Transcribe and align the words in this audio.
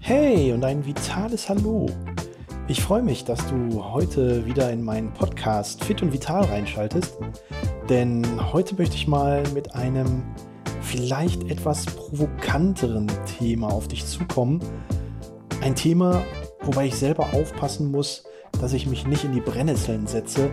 Hey 0.00 0.52
und 0.52 0.64
ein 0.64 0.86
vitales 0.86 1.48
Hallo. 1.48 1.86
Ich 2.68 2.82
freue 2.82 3.02
mich, 3.02 3.24
dass 3.24 3.46
du 3.48 3.84
heute 3.84 4.46
wieder 4.46 4.70
in 4.72 4.82
meinen 4.82 5.12
Podcast 5.12 5.84
Fit 5.84 6.02
und 6.02 6.12
Vital 6.12 6.44
reinschaltest, 6.44 7.16
denn 7.88 8.24
heute 8.52 8.76
möchte 8.76 8.96
ich 8.96 9.06
mal 9.06 9.42
mit 9.54 9.74
einem 9.74 10.22
vielleicht 10.80 11.50
etwas 11.50 11.86
provokanteren 11.86 13.10
Thema 13.38 13.72
auf 13.72 13.88
dich 13.88 14.06
zukommen. 14.06 14.60
Ein 15.62 15.74
Thema, 15.74 16.22
wobei 16.62 16.86
ich 16.86 16.94
selber 16.94 17.34
aufpassen 17.34 17.90
muss, 17.90 18.24
dass 18.60 18.72
ich 18.72 18.86
mich 18.86 19.06
nicht 19.06 19.24
in 19.24 19.32
die 19.32 19.40
Brennnesseln 19.40 20.06
setze, 20.06 20.50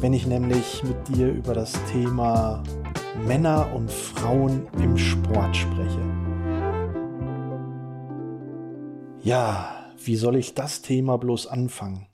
wenn 0.00 0.12
ich 0.12 0.26
nämlich 0.26 0.82
mit 0.84 1.08
dir 1.08 1.28
über 1.28 1.54
das 1.54 1.72
Thema 1.92 2.62
Männer 3.18 3.72
und 3.74 3.90
Frauen 3.90 4.66
im 4.78 4.96
Sport 4.96 5.54
spreche. 5.54 6.00
Ja, 9.22 9.92
wie 10.02 10.16
soll 10.16 10.36
ich 10.36 10.54
das 10.54 10.82
Thema 10.82 11.18
bloß 11.18 11.46
anfangen? 11.46 12.06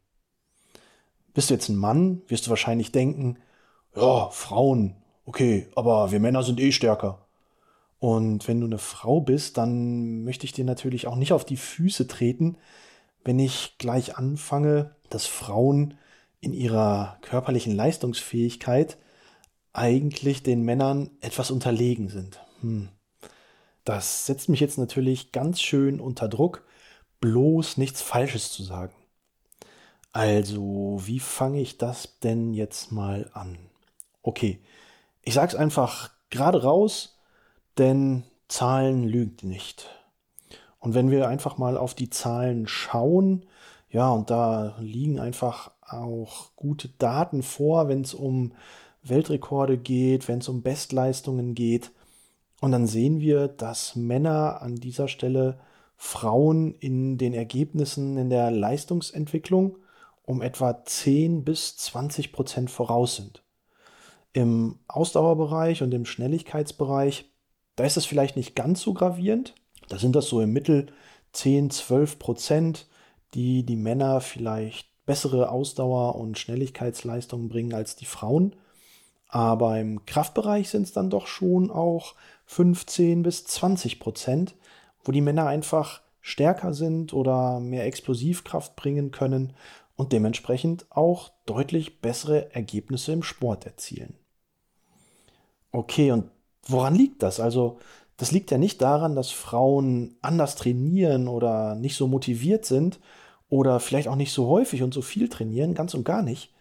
Bist 1.34 1.50
du 1.50 1.55
jetzt 1.55 1.69
ein 1.69 1.77
Mann, 1.77 2.22
wirst 2.27 2.46
du 2.46 2.50
wahrscheinlich 2.50 2.91
denken, 2.91 3.38
ja, 3.95 4.28
Frauen, 4.30 4.96
okay, 5.24 5.69
aber 5.77 6.10
wir 6.10 6.20
Männer 6.20 6.42
sind 6.42 6.60
eh 6.60 6.72
stärker. 6.72 7.27
Und 8.00 8.46
wenn 8.48 8.60
du 8.60 8.66
eine 8.66 8.78
Frau 8.78 9.20
bist, 9.20 9.56
dann 9.56 10.24
möchte 10.24 10.44
ich 10.46 10.52
dir 10.52 10.64
natürlich 10.64 11.06
auch 11.06 11.16
nicht 11.16 11.33
auf 11.33 11.44
die 11.44 11.56
Füße 11.56 12.08
treten, 12.08 12.58
wenn 13.24 13.38
ich 13.38 13.77
gleich 13.78 14.16
anfange, 14.16 14.96
dass 15.10 15.27
Frauen 15.27 15.94
in 16.41 16.52
ihrer 16.52 17.19
körperlichen 17.22 17.74
Leistungsfähigkeit 17.74 18.98
eigentlich 19.72 20.42
den 20.42 20.62
Männern 20.62 21.10
etwas 21.20 21.50
unterlegen 21.50 22.08
sind. 22.08 22.40
Hm. 22.60 22.88
Das 23.84 24.27
setzt 24.27 24.48
mich 24.48 24.60
jetzt 24.60 24.78
natürlich 24.78 25.32
ganz 25.32 25.60
schön 25.60 26.00
unter 26.00 26.28
Druck, 26.28 26.64
bloß 27.20 27.78
nichts 27.78 28.02
Falsches 28.02 28.52
zu 28.52 28.62
sagen. 28.62 28.94
Also, 30.12 31.00
wie 31.05 31.20
fange 31.20 31.61
ich 31.61 31.78
das 31.78 32.19
denn 32.20 32.52
jetzt 32.52 32.92
mal 32.92 33.30
an? 33.33 33.58
Okay, 34.22 34.61
ich 35.22 35.34
sag's 35.34 35.55
einfach 35.55 36.11
gerade 36.30 36.62
raus, 36.62 37.19
denn 37.78 38.24
Zahlen 38.48 39.05
lügt 39.05 39.44
nicht. 39.44 39.89
Und 40.80 40.94
wenn 40.94 41.11
wir 41.11 41.28
einfach 41.28 41.58
mal 41.58 41.77
auf 41.77 41.94
die 41.94 42.11
Zahlen 42.11 42.66
schauen, 42.66 43.46
ja, 43.91 44.11
und 44.11 44.30
da 44.30 44.77
liegen 44.80 45.19
einfach 45.19 45.70
auch 45.80 46.55
gute 46.56 46.89
Daten 46.89 47.42
vor, 47.42 47.89
wenn 47.89 48.02
es 48.02 48.14
um 48.14 48.52
Weltrekorde 49.09 49.78
geht, 49.78 50.28
wenn 50.28 50.39
es 50.39 50.48
um 50.48 50.62
Bestleistungen 50.62 51.55
geht. 51.55 51.92
Und 52.61 52.73
dann 52.73 52.87
sehen 52.87 53.20
wir, 53.20 53.48
dass 53.48 53.97
Männer 53.97 54.62
an 54.62 54.77
dieser 54.77 55.09
Stelle 55.09 55.59
Frauen 55.97 56.75
in 56.75 57.19
den 57.19 57.34
Ergebnissen 57.34 58.17
in 58.17 58.31
der 58.31 58.51
Leistungsentwicklung 58.51 59.79
um 60.23 60.42
etwa 60.42 60.84
10 60.84 61.42
bis 61.45 61.77
20 61.79 62.33
Prozent 62.33 62.70
voraus 62.70 63.17
sind. 63.17 63.42
Im 64.33 64.79
Ausdauerbereich 64.86 65.83
und 65.83 65.92
im 65.95 66.05
Schnelligkeitsbereich, 66.05 67.33
da 67.77 67.84
ist 67.84 67.97
es 67.97 68.05
vielleicht 68.05 68.36
nicht 68.36 68.55
ganz 68.55 68.83
so 68.83 68.92
gravierend. 68.92 69.55
Da 69.89 69.98
sind 69.98 70.14
das 70.14 70.27
so 70.27 70.41
im 70.41 70.53
Mittel 70.53 70.92
10, 71.33 71.70
12 71.70 72.19
Prozent, 72.19 72.86
die 73.34 73.64
die 73.64 73.77
Männer 73.77 74.20
vielleicht 74.20 74.89
bessere 75.06 75.51
Ausdauer- 75.51 76.17
und 76.17 76.39
Schnelligkeitsleistungen 76.39 77.48
bringen 77.48 77.73
als 77.73 77.97
die 77.97 78.05
Frauen. 78.05 78.55
Aber 79.28 79.78
im 79.78 80.06
Kraftbereich 80.06 80.70
sind 80.70 80.82
es 80.82 80.92
dann 80.92 81.10
doch 81.10 81.26
schon 81.26 81.70
auch 81.70 82.14
15 82.46 83.22
bis 83.22 83.44
20 83.44 84.00
Prozent, 84.00 84.54
wo 85.04 85.12
die 85.12 85.20
Männer 85.20 85.46
einfach 85.46 86.00
stärker 86.20 86.74
sind 86.74 87.12
oder 87.12 87.60
mehr 87.60 87.86
Explosivkraft 87.86 88.74
bringen 88.74 89.10
können 89.10 89.52
und 89.96 90.12
dementsprechend 90.12 90.86
auch 90.90 91.30
deutlich 91.44 92.00
bessere 92.00 92.55
Ergebnisse 92.55 93.12
im 93.12 93.22
Sport 93.22 93.67
erzielen. 93.67 94.14
Okay, 95.72 96.12
und 96.12 96.30
woran 96.67 96.94
liegt 96.94 97.22
das? 97.22 97.40
Also, 97.40 97.78
das 98.17 98.33
liegt 98.33 98.50
ja 98.50 98.58
nicht 98.58 98.80
daran, 98.83 99.14
dass 99.14 99.30
Frauen 99.30 100.17
anders 100.22 100.56
trainieren 100.56 101.28
oder 101.28 101.74
nicht 101.74 101.96
so 101.96 102.08
motiviert 102.08 102.64
sind 102.64 102.98
oder 103.48 103.80
vielleicht 103.80 104.08
auch 104.08 104.17
nicht 104.17 104.33
so 104.33 104.48
häufig 104.48 104.83
und 104.83 104.92
so 104.92 105.02
viel 105.02 105.28
trainieren, 105.28 105.74
ganz 105.74 105.94
und 105.94 106.05
gar 106.05 106.22
nicht. 106.22 106.52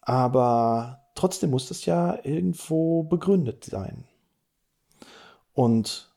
Aber 0.00 1.01
trotzdem 1.14 1.50
muss 1.50 1.68
das 1.68 1.84
ja 1.84 2.18
irgendwo 2.22 3.02
begründet 3.02 3.64
sein. 3.64 4.04
Und 5.54 6.10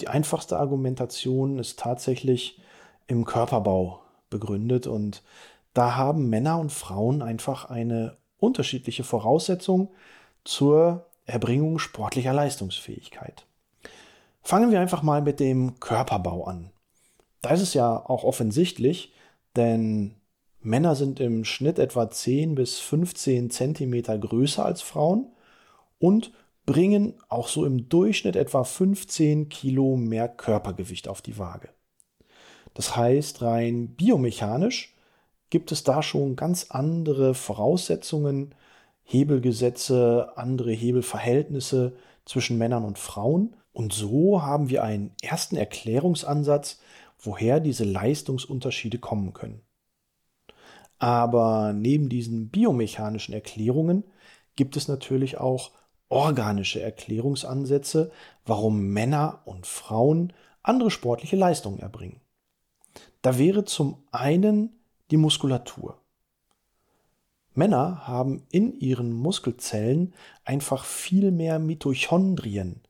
die 0.00 0.08
einfachste 0.08 0.58
Argumentation 0.58 1.58
ist 1.58 1.78
tatsächlich 1.78 2.60
im 3.06 3.24
Körperbau 3.24 4.00
begründet 4.30 4.86
und 4.86 5.22
da 5.74 5.96
haben 5.96 6.28
Männer 6.28 6.58
und 6.58 6.72
Frauen 6.72 7.22
einfach 7.22 7.70
eine 7.70 8.16
unterschiedliche 8.38 9.04
Voraussetzung 9.04 9.92
zur 10.44 11.06
Erbringung 11.24 11.78
sportlicher 11.78 12.32
Leistungsfähigkeit. 12.32 13.46
Fangen 14.42 14.70
wir 14.70 14.80
einfach 14.80 15.02
mal 15.02 15.22
mit 15.22 15.38
dem 15.40 15.78
Körperbau 15.78 16.44
an. 16.44 16.70
Da 17.42 17.50
ist 17.50 17.60
es 17.60 17.74
ja 17.74 17.96
auch 17.96 18.24
offensichtlich, 18.24 19.12
denn 19.56 20.16
Männer 20.62 20.94
sind 20.94 21.18
im 21.20 21.44
Schnitt 21.44 21.78
etwa 21.78 22.08
10 22.08 22.54
bis 22.54 22.78
15 22.78 23.50
Zentimeter 23.50 24.16
größer 24.16 24.64
als 24.64 24.80
Frauen 24.80 25.26
und 25.98 26.32
bringen 26.66 27.14
auch 27.28 27.48
so 27.48 27.64
im 27.64 27.88
Durchschnitt 27.88 28.36
etwa 28.36 28.62
15 28.62 29.48
Kilo 29.48 29.96
mehr 29.96 30.28
Körpergewicht 30.28 31.08
auf 31.08 31.20
die 31.20 31.38
Waage. 31.38 31.68
Das 32.74 32.96
heißt, 32.96 33.42
rein 33.42 33.88
biomechanisch 33.88 34.94
gibt 35.50 35.72
es 35.72 35.82
da 35.82 36.02
schon 36.02 36.36
ganz 36.36 36.66
andere 36.70 37.34
Voraussetzungen, 37.34 38.54
Hebelgesetze, 39.02 40.32
andere 40.36 40.72
Hebelverhältnisse 40.72 41.94
zwischen 42.24 42.56
Männern 42.56 42.84
und 42.84 42.98
Frauen. 42.98 43.56
Und 43.72 43.92
so 43.92 44.42
haben 44.42 44.70
wir 44.70 44.84
einen 44.84 45.12
ersten 45.20 45.56
Erklärungsansatz, 45.56 46.78
woher 47.18 47.60
diese 47.60 47.84
Leistungsunterschiede 47.84 48.98
kommen 48.98 49.32
können. 49.32 49.60
Aber 51.02 51.72
neben 51.72 52.08
diesen 52.08 52.48
biomechanischen 52.48 53.34
Erklärungen 53.34 54.04
gibt 54.54 54.76
es 54.76 54.86
natürlich 54.86 55.36
auch 55.36 55.72
organische 56.08 56.80
Erklärungsansätze, 56.80 58.12
warum 58.46 58.86
Männer 58.86 59.40
und 59.44 59.66
Frauen 59.66 60.32
andere 60.62 60.92
sportliche 60.92 61.34
Leistungen 61.34 61.80
erbringen. 61.80 62.20
Da 63.20 63.36
wäre 63.36 63.64
zum 63.64 64.04
einen 64.12 64.78
die 65.10 65.16
Muskulatur. 65.16 65.98
Männer 67.52 68.06
haben 68.06 68.44
in 68.52 68.72
ihren 68.72 69.12
Muskelzellen 69.12 70.14
einfach 70.44 70.84
viel 70.84 71.32
mehr 71.32 71.58
Mitochondrien. 71.58 72.80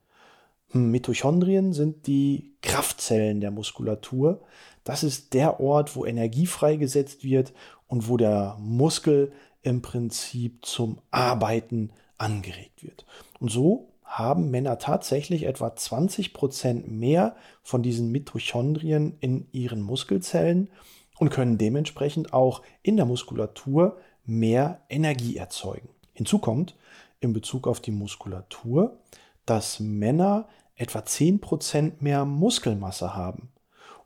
Hm, 0.72 0.90
Mitochondrien 0.90 1.72
sind 1.72 2.06
die 2.06 2.56
Kraftzellen 2.60 3.40
der 3.40 3.52
Muskulatur. 3.52 4.42
Das 4.84 5.02
ist 5.02 5.32
der 5.32 5.60
Ort, 5.60 5.96
wo 5.96 6.04
Energie 6.04 6.46
freigesetzt 6.46 7.24
wird 7.24 7.54
und 7.92 8.08
wo 8.08 8.16
der 8.16 8.56
Muskel 8.58 9.32
im 9.60 9.82
Prinzip 9.82 10.64
zum 10.64 11.02
Arbeiten 11.10 11.90
angeregt 12.16 12.82
wird. 12.82 13.04
Und 13.38 13.50
so 13.50 13.90
haben 14.02 14.50
Männer 14.50 14.78
tatsächlich 14.78 15.42
etwa 15.42 15.76
20 15.76 16.32
Prozent 16.32 16.90
mehr 16.90 17.36
von 17.62 17.82
diesen 17.82 18.10
Mitochondrien 18.10 19.18
in 19.20 19.46
ihren 19.52 19.82
Muskelzellen 19.82 20.70
und 21.18 21.28
können 21.28 21.58
dementsprechend 21.58 22.32
auch 22.32 22.62
in 22.82 22.96
der 22.96 23.04
Muskulatur 23.04 23.98
mehr 24.24 24.80
Energie 24.88 25.36
erzeugen. 25.36 25.90
Hinzu 26.14 26.38
kommt 26.38 26.74
in 27.20 27.34
Bezug 27.34 27.68
auf 27.68 27.80
die 27.80 27.90
Muskulatur, 27.90 28.96
dass 29.44 29.80
Männer 29.80 30.48
etwa 30.76 31.04
10 31.04 31.42
Prozent 31.42 32.00
mehr 32.00 32.24
Muskelmasse 32.24 33.14
haben. 33.14 33.50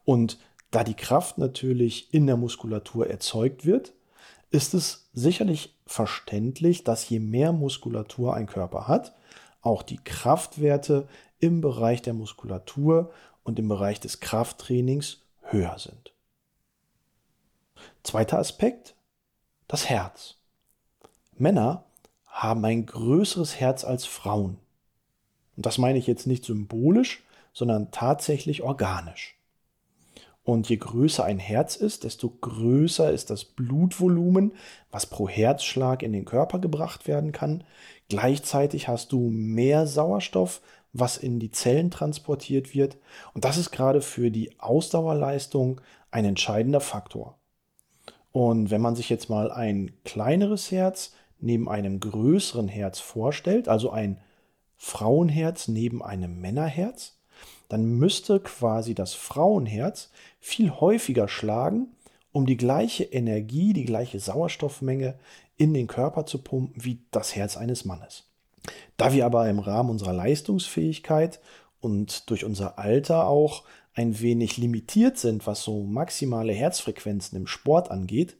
Und 0.04 0.38
da 0.76 0.84
die 0.84 0.92
Kraft 0.92 1.38
natürlich 1.38 2.12
in 2.12 2.26
der 2.26 2.36
Muskulatur 2.36 3.06
erzeugt 3.06 3.64
wird, 3.64 3.94
ist 4.50 4.74
es 4.74 5.08
sicherlich 5.14 5.74
verständlich, 5.86 6.84
dass 6.84 7.08
je 7.08 7.18
mehr 7.18 7.52
Muskulatur 7.52 8.34
ein 8.34 8.46
Körper 8.46 8.86
hat, 8.86 9.14
auch 9.62 9.82
die 9.82 9.96
Kraftwerte 9.96 11.08
im 11.38 11.62
Bereich 11.62 12.02
der 12.02 12.12
Muskulatur 12.12 13.10
und 13.42 13.58
im 13.58 13.68
Bereich 13.68 14.00
des 14.00 14.20
Krafttrainings 14.20 15.22
höher 15.44 15.78
sind. 15.78 16.12
Zweiter 18.02 18.38
Aspekt, 18.38 18.96
das 19.68 19.88
Herz. 19.88 20.34
Männer 21.38 21.86
haben 22.26 22.62
ein 22.66 22.84
größeres 22.84 23.58
Herz 23.58 23.82
als 23.82 24.04
Frauen. 24.04 24.58
Und 25.56 25.64
das 25.64 25.78
meine 25.78 25.98
ich 25.98 26.06
jetzt 26.06 26.26
nicht 26.26 26.44
symbolisch, 26.44 27.22
sondern 27.54 27.92
tatsächlich 27.92 28.62
organisch. 28.62 29.35
Und 30.46 30.68
je 30.68 30.76
größer 30.76 31.24
ein 31.24 31.40
Herz 31.40 31.74
ist, 31.74 32.04
desto 32.04 32.30
größer 32.30 33.10
ist 33.10 33.30
das 33.30 33.44
Blutvolumen, 33.44 34.52
was 34.92 35.06
pro 35.06 35.28
Herzschlag 35.28 36.04
in 36.04 36.12
den 36.12 36.24
Körper 36.24 36.60
gebracht 36.60 37.08
werden 37.08 37.32
kann. 37.32 37.64
Gleichzeitig 38.08 38.86
hast 38.86 39.10
du 39.10 39.28
mehr 39.28 39.88
Sauerstoff, 39.88 40.62
was 40.92 41.16
in 41.16 41.40
die 41.40 41.50
Zellen 41.50 41.90
transportiert 41.90 42.76
wird. 42.76 42.96
Und 43.34 43.44
das 43.44 43.56
ist 43.56 43.72
gerade 43.72 44.00
für 44.00 44.30
die 44.30 44.60
Ausdauerleistung 44.60 45.80
ein 46.12 46.24
entscheidender 46.24 46.80
Faktor. 46.80 47.40
Und 48.30 48.70
wenn 48.70 48.80
man 48.80 48.94
sich 48.94 49.10
jetzt 49.10 49.28
mal 49.28 49.50
ein 49.50 49.90
kleineres 50.04 50.70
Herz 50.70 51.12
neben 51.40 51.68
einem 51.68 51.98
größeren 51.98 52.68
Herz 52.68 53.00
vorstellt, 53.00 53.66
also 53.66 53.90
ein 53.90 54.20
Frauenherz 54.76 55.66
neben 55.66 56.04
einem 56.04 56.40
Männerherz, 56.40 57.15
dann 57.68 57.84
müsste 57.84 58.40
quasi 58.40 58.94
das 58.94 59.14
Frauenherz 59.14 60.10
viel 60.40 60.70
häufiger 60.70 61.28
schlagen, 61.28 61.88
um 62.32 62.46
die 62.46 62.56
gleiche 62.56 63.04
Energie, 63.04 63.72
die 63.72 63.84
gleiche 63.84 64.20
Sauerstoffmenge 64.20 65.14
in 65.56 65.74
den 65.74 65.86
Körper 65.86 66.26
zu 66.26 66.38
pumpen 66.42 66.82
wie 66.82 67.00
das 67.10 67.34
Herz 67.34 67.56
eines 67.56 67.84
Mannes. 67.84 68.24
Da 68.96 69.12
wir 69.12 69.26
aber 69.26 69.48
im 69.48 69.58
Rahmen 69.58 69.90
unserer 69.90 70.12
Leistungsfähigkeit 70.12 71.40
und 71.80 72.28
durch 72.30 72.44
unser 72.44 72.78
Alter 72.78 73.26
auch 73.26 73.64
ein 73.94 74.20
wenig 74.20 74.58
limitiert 74.58 75.18
sind, 75.18 75.46
was 75.46 75.62
so 75.62 75.82
maximale 75.82 76.52
Herzfrequenzen 76.52 77.38
im 77.38 77.46
Sport 77.46 77.90
angeht, 77.90 78.36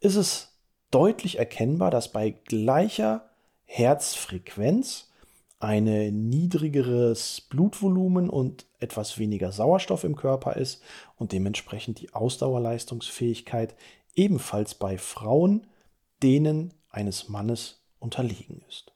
ist 0.00 0.16
es 0.16 0.48
deutlich 0.90 1.38
erkennbar, 1.38 1.90
dass 1.90 2.10
bei 2.10 2.30
gleicher 2.30 3.30
Herzfrequenz 3.64 5.09
eine 5.60 6.10
niedrigeres 6.10 7.42
Blutvolumen 7.42 8.30
und 8.30 8.66
etwas 8.80 9.18
weniger 9.18 9.52
Sauerstoff 9.52 10.04
im 10.04 10.16
Körper 10.16 10.56
ist 10.56 10.82
und 11.16 11.32
dementsprechend 11.32 12.00
die 12.00 12.14
Ausdauerleistungsfähigkeit 12.14 13.74
ebenfalls 14.16 14.74
bei 14.74 14.98
Frauen 14.98 15.66
denen 16.22 16.74
eines 16.90 17.28
Mannes 17.28 17.82
unterlegen 17.98 18.62
ist. 18.68 18.92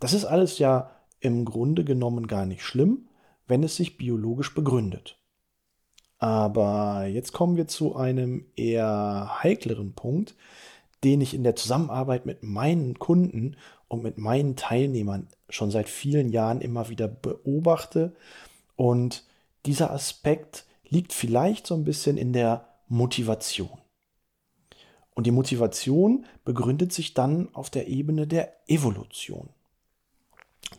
Das 0.00 0.12
ist 0.12 0.24
alles 0.24 0.58
ja 0.58 0.90
im 1.20 1.44
Grunde 1.44 1.84
genommen 1.84 2.26
gar 2.26 2.46
nicht 2.46 2.62
schlimm, 2.62 3.08
wenn 3.46 3.62
es 3.62 3.76
sich 3.76 3.96
biologisch 3.96 4.54
begründet. 4.54 5.16
Aber 6.18 7.06
jetzt 7.06 7.32
kommen 7.32 7.56
wir 7.56 7.66
zu 7.66 7.96
einem 7.96 8.46
eher 8.56 9.42
heikleren 9.42 9.94
Punkt, 9.94 10.34
den 11.02 11.20
ich 11.20 11.34
in 11.34 11.44
der 11.44 11.56
Zusammenarbeit 11.56 12.26
mit 12.26 12.42
meinen 12.42 12.98
Kunden 12.98 13.56
und 13.90 14.04
mit 14.04 14.18
meinen 14.18 14.54
Teilnehmern 14.54 15.26
schon 15.48 15.72
seit 15.72 15.88
vielen 15.88 16.28
Jahren 16.28 16.60
immer 16.60 16.88
wieder 16.88 17.08
beobachte. 17.08 18.14
Und 18.76 19.24
dieser 19.66 19.90
Aspekt 19.90 20.64
liegt 20.88 21.12
vielleicht 21.12 21.66
so 21.66 21.74
ein 21.74 21.82
bisschen 21.82 22.16
in 22.16 22.32
der 22.32 22.68
Motivation. 22.86 23.76
Und 25.16 25.26
die 25.26 25.32
Motivation 25.32 26.24
begründet 26.44 26.92
sich 26.92 27.14
dann 27.14 27.52
auf 27.52 27.68
der 27.68 27.88
Ebene 27.88 28.28
der 28.28 28.54
Evolution. 28.68 29.48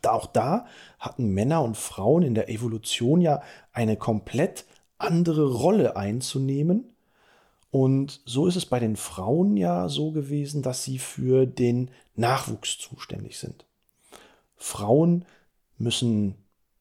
Da 0.01 0.13
auch 0.13 0.25
da 0.25 0.65
hatten 0.97 1.33
Männer 1.33 1.63
und 1.63 1.75
Frauen 1.75 2.23
in 2.23 2.33
der 2.33 2.49
Evolution 2.49 3.19
ja 3.19 3.41
eine 3.73 3.97
komplett 3.97 4.63
andere 4.97 5.51
Rolle 5.51 5.97
einzunehmen 5.97 6.85
und 7.71 8.21
so 8.25 8.47
ist 8.47 8.57
es 8.57 8.65
bei 8.65 8.79
den 8.79 8.97
Frauen 8.97 9.55
ja 9.55 9.87
so 9.87 10.11
gewesen, 10.11 10.61
dass 10.61 10.83
sie 10.83 10.99
für 10.99 11.45
den 11.45 11.89
Nachwuchs 12.15 12.77
zuständig 12.77 13.39
sind. 13.39 13.65
Frauen 14.57 15.25
müssen 15.77 16.35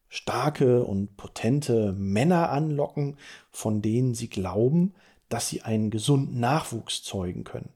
starke 0.09 0.83
und 0.83 1.15
potente 1.15 1.93
Männer 1.93 2.49
anlocken, 2.49 3.17
von 3.49 3.81
denen 3.81 4.13
sie 4.13 4.29
glauben, 4.29 4.93
dass 5.29 5.47
sie 5.47 5.61
einen 5.61 5.89
gesunden 5.89 6.41
Nachwuchs 6.41 7.01
zeugen 7.03 7.45
können. 7.45 7.69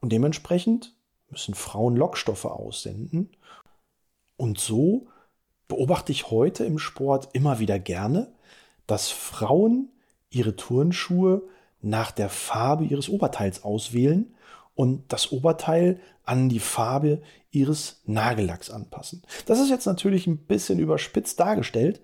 Und 0.00 0.12
dementsprechend 0.12 0.94
müssen 1.28 1.54
Frauen 1.54 1.96
Lockstoffe 1.96 2.44
aussenden. 2.44 3.30
Und 4.36 4.60
so 4.60 5.08
beobachte 5.66 6.12
ich 6.12 6.30
heute 6.30 6.64
im 6.64 6.78
Sport 6.78 7.30
immer 7.32 7.58
wieder 7.58 7.80
gerne, 7.80 8.32
dass 8.86 9.10
Frauen 9.10 9.90
ihre 10.30 10.54
Turnschuhe 10.54 11.42
nach 11.82 12.10
der 12.10 12.28
Farbe 12.28 12.84
ihres 12.84 13.08
Oberteils 13.08 13.64
auswählen 13.64 14.34
und 14.74 15.12
das 15.12 15.32
Oberteil 15.32 16.00
an 16.24 16.48
die 16.48 16.60
Farbe 16.60 17.20
ihres 17.50 18.00
Nagellacks 18.06 18.70
anpassen. 18.70 19.22
Das 19.46 19.60
ist 19.60 19.70
jetzt 19.70 19.86
natürlich 19.86 20.26
ein 20.26 20.38
bisschen 20.38 20.78
überspitzt 20.78 21.38
dargestellt, 21.38 22.00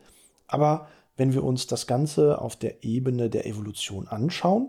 aber 0.47 0.89
wenn 1.17 1.33
wir 1.33 1.45
uns 1.45 1.67
das 1.67 1.87
Ganze 1.87 2.41
auf 2.41 2.57
der 2.57 2.85
Ebene 2.85 3.31
der 3.31 3.47
Evolution 3.47 4.09
anschauen 4.09 4.69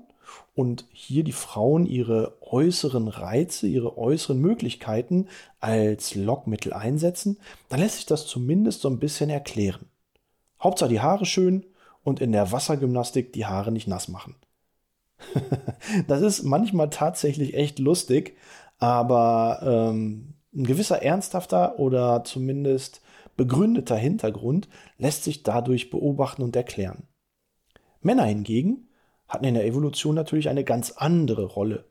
und 0.56 0.86
hier 0.92 1.24
die 1.24 1.32
Frauen 1.32 1.86
ihre 1.86 2.38
äußeren 2.42 3.08
Reize, 3.08 3.68
ihre 3.68 3.98
äußeren 3.98 4.40
Möglichkeiten 4.40 5.28
als 5.60 6.16
Lockmittel 6.16 6.74
einsetzen, 6.74 7.38
dann 7.70 7.80
lässt 7.80 7.98
sich 7.98 8.06
das 8.06 8.26
zumindest 8.26 8.82
so 8.82 8.90
ein 8.90 9.00
bisschen 9.00 9.30
erklären. 9.30 9.86
Hauptsache 10.62 10.90
die 10.90 11.02
Haare 11.02 11.26
schön 11.26 11.66
und 12.04 12.20
in 12.20 12.32
der 12.32 12.52
Wassergymnastik 12.52 13.34
die 13.34 13.46
Haare 13.46 13.72
nicht 13.72 13.88
nass 13.88 14.08
machen. 14.08 14.36
das 16.08 16.22
ist 16.22 16.44
manchmal 16.44 16.90
tatsächlich 16.90 17.54
echt 17.54 17.80
lustig, 17.80 18.38
aber 18.78 19.60
ähm, 19.64 20.34
ein 20.54 20.64
gewisser 20.64 21.02
ernsthafter 21.02 21.80
oder 21.80 22.24
zumindest 22.24 23.02
begründeter 23.38 23.96
Hintergrund 23.96 24.68
lässt 24.98 25.24
sich 25.24 25.44
dadurch 25.44 25.90
beobachten 25.90 26.42
und 26.42 26.56
erklären. 26.56 27.04
Männer 28.02 28.26
hingegen 28.26 28.88
hatten 29.28 29.46
in 29.46 29.54
der 29.54 29.66
Evolution 29.66 30.16
natürlich 30.16 30.50
eine 30.50 30.64
ganz 30.64 30.92
andere 30.92 31.46
Rolle. 31.46 31.86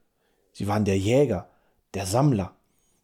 Sie 0.53 0.67
waren 0.67 0.85
der 0.85 0.99
Jäger, 0.99 1.49
der 1.95 2.05
Sammler. 2.05 2.53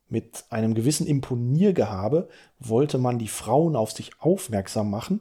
Mit 0.09 0.45
einem 0.51 0.75
gewissen 0.75 1.07
Imponiergehabe 1.07 2.29
wollte 2.59 2.99
man 2.99 3.19
die 3.19 3.29
Frauen 3.29 3.77
auf 3.77 3.93
sich 3.93 4.21
aufmerksam 4.21 4.91
machen, 4.91 5.21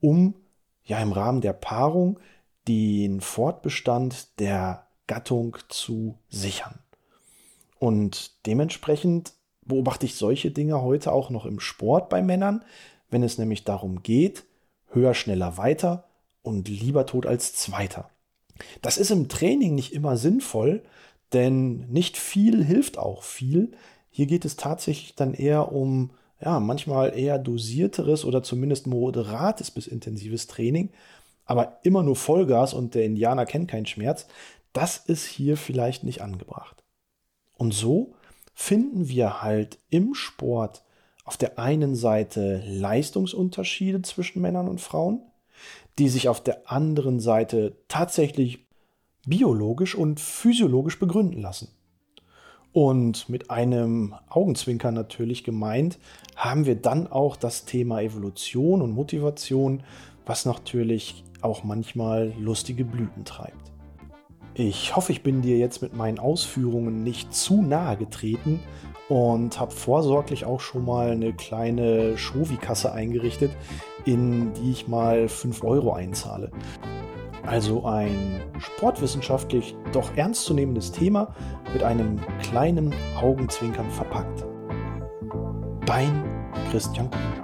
um 0.00 0.34
ja 0.82 1.00
im 1.00 1.12
Rahmen 1.12 1.40
der 1.40 1.52
Paarung 1.52 2.18
den 2.68 3.20
Fortbestand 3.20 4.40
der 4.40 4.86
Gattung 5.06 5.56
zu 5.68 6.18
sichern. 6.28 6.78
Und 7.78 8.32
dementsprechend 8.46 9.32
beobachte 9.62 10.06
ich 10.06 10.14
solche 10.14 10.50
Dinge 10.50 10.82
heute 10.82 11.12
auch 11.12 11.30
noch 11.30 11.46
im 11.46 11.60
Sport 11.60 12.08
bei 12.08 12.22
Männern, 12.22 12.64
wenn 13.10 13.22
es 13.22 13.38
nämlich 13.38 13.64
darum 13.64 14.02
geht, 14.02 14.44
höher, 14.88 15.14
schneller, 15.14 15.56
weiter 15.58 16.04
und 16.42 16.68
lieber 16.68 17.06
tot 17.06 17.26
als 17.26 17.54
zweiter. 17.54 18.08
Das 18.82 18.98
ist 18.98 19.10
im 19.10 19.28
Training 19.28 19.74
nicht 19.74 19.92
immer 19.92 20.16
sinnvoll, 20.16 20.82
denn 21.32 21.88
nicht 21.90 22.16
viel 22.16 22.64
hilft 22.64 22.98
auch 22.98 23.22
viel. 23.22 23.72
Hier 24.10 24.26
geht 24.26 24.44
es 24.44 24.56
tatsächlich 24.56 25.14
dann 25.14 25.34
eher 25.34 25.72
um 25.72 26.10
ja, 26.40 26.60
manchmal 26.60 27.16
eher 27.18 27.38
dosierteres 27.38 28.24
oder 28.24 28.42
zumindest 28.42 28.86
moderates 28.86 29.70
bis 29.70 29.86
intensives 29.86 30.46
Training, 30.46 30.90
aber 31.44 31.78
immer 31.82 32.02
nur 32.02 32.16
Vollgas 32.16 32.74
und 32.74 32.94
der 32.94 33.04
Indianer 33.04 33.46
kennt 33.46 33.70
keinen 33.70 33.86
Schmerz, 33.86 34.26
das 34.72 34.96
ist 34.96 35.24
hier 35.24 35.56
vielleicht 35.56 36.04
nicht 36.04 36.22
angebracht. 36.22 36.82
Und 37.56 37.72
so 37.72 38.14
finden 38.54 39.08
wir 39.08 39.42
halt 39.42 39.78
im 39.90 40.14
Sport 40.14 40.82
auf 41.24 41.36
der 41.36 41.58
einen 41.58 41.94
Seite 41.94 42.62
Leistungsunterschiede 42.66 44.02
zwischen 44.02 44.42
Männern 44.42 44.68
und 44.68 44.80
Frauen, 44.80 45.22
die 45.98 46.08
sich 46.08 46.28
auf 46.28 46.42
der 46.42 46.70
anderen 46.70 47.20
Seite 47.20 47.76
tatsächlich 47.88 48.66
biologisch 49.26 49.94
und 49.94 50.20
physiologisch 50.20 50.98
begründen 50.98 51.40
lassen. 51.40 51.68
Und 52.72 53.28
mit 53.28 53.50
einem 53.50 54.14
Augenzwinkern 54.28 54.94
natürlich 54.94 55.44
gemeint, 55.44 55.98
haben 56.34 56.66
wir 56.66 56.74
dann 56.74 57.06
auch 57.06 57.36
das 57.36 57.64
Thema 57.64 58.00
Evolution 58.02 58.82
und 58.82 58.90
Motivation, 58.90 59.84
was 60.26 60.44
natürlich 60.44 61.22
auch 61.44 61.64
manchmal 61.64 62.32
lustige 62.38 62.84
Blüten 62.84 63.24
treibt. 63.24 63.72
Ich 64.54 64.94
hoffe, 64.94 65.12
ich 65.12 65.22
bin 65.22 65.42
dir 65.42 65.58
jetzt 65.58 65.82
mit 65.82 65.96
meinen 65.96 66.18
Ausführungen 66.18 67.02
nicht 67.02 67.34
zu 67.34 67.60
nahe 67.60 67.96
getreten 67.96 68.60
und 69.08 69.58
habe 69.58 69.72
vorsorglich 69.72 70.44
auch 70.44 70.60
schon 70.60 70.84
mal 70.84 71.10
eine 71.10 71.32
kleine 71.32 72.16
Shovi-Kasse 72.16 72.92
eingerichtet, 72.92 73.50
in 74.04 74.52
die 74.54 74.70
ich 74.70 74.86
mal 74.86 75.28
5 75.28 75.64
Euro 75.64 75.92
einzahle. 75.92 76.50
Also 77.44 77.84
ein 77.84 78.40
sportwissenschaftlich 78.58 79.76
doch 79.92 80.16
ernstzunehmendes 80.16 80.92
Thema 80.92 81.34
mit 81.72 81.82
einem 81.82 82.20
kleinen 82.42 82.94
Augenzwinkern 83.20 83.90
verpackt. 83.90 84.46
Dein 85.84 86.24
Christian 86.70 87.10
Kuhn. 87.10 87.43